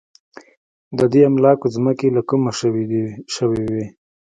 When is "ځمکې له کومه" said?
1.75-2.51